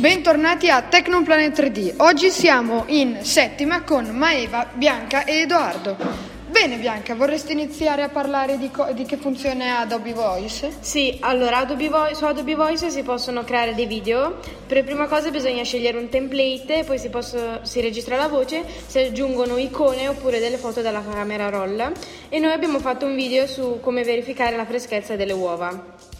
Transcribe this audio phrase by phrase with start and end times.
[0.00, 1.94] Bentornati a Tecnoplanet 3D.
[1.98, 5.94] Oggi siamo in settima con Maeva, Bianca e Edoardo.
[6.48, 10.72] Bene Bianca, vorresti iniziare a parlare di, co- di che funzione ha Adobe Voice?
[10.80, 14.38] Sì, allora Adobe Voice, su Adobe Voice si possono creare dei video.
[14.66, 19.00] Per prima cosa bisogna scegliere un template, poi si, posso- si registra la voce, si
[19.00, 21.92] aggiungono icone oppure delle foto dalla camera roll.
[22.30, 26.19] E noi abbiamo fatto un video su come verificare la freschezza delle uova.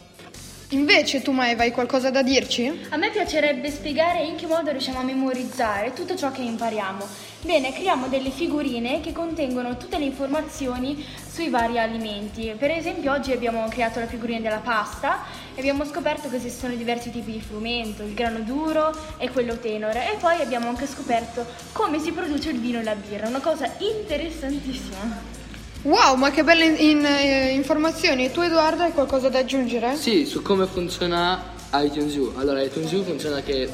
[0.73, 2.87] Invece tu Maeva hai qualcosa da dirci?
[2.91, 7.05] A me piacerebbe spiegare in che modo riusciamo a memorizzare tutto ciò che impariamo.
[7.43, 12.55] Bene, creiamo delle figurine che contengono tutte le informazioni sui vari alimenti.
[12.57, 15.25] Per esempio, oggi abbiamo creato la figurina della pasta
[15.57, 20.13] e abbiamo scoperto che esistono diversi tipi di frumento, il grano duro e quello tenore.
[20.13, 23.69] E poi abbiamo anche scoperto come si produce il vino e la birra, una cosa
[23.79, 25.40] interessantissima.
[25.83, 28.31] Wow, ma che belle in- eh, informazioni!
[28.31, 29.97] Tu Edoardo hai qualcosa da aggiungere?
[29.97, 32.35] Sì, su come funziona iTunes U.
[32.37, 33.67] Allora, iTunes U funziona che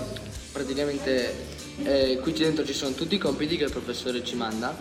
[0.52, 1.34] praticamente
[1.82, 4.74] eh, qui dentro ci sono tutti i compiti che il professore ci manda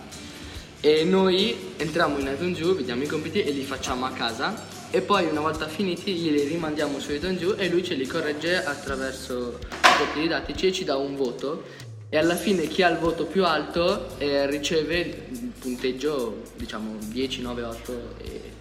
[0.80, 4.54] e noi entriamo in iTunes U, vediamo i compiti e li facciamo a casa
[4.90, 8.62] e poi una volta finiti glieli rimandiamo su iTunes U e lui ce li corregge
[8.64, 11.64] attraverso i compiti didattici e ci dà un voto
[12.08, 17.42] e alla fine chi ha il voto più alto eh, riceve il punteggio diciamo 10,
[17.42, 18.52] 9, 8 e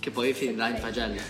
[0.00, 1.20] che poi finirà in pagelle.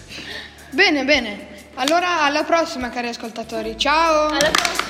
[0.70, 1.48] Bene, bene.
[1.75, 3.77] Allora alla prossima cari ascoltatori.
[3.77, 4.28] Ciao!
[4.28, 4.89] Alla prossima!